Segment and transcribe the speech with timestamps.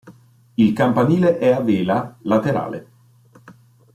[0.57, 2.87] Il campanile è a vela, laterale.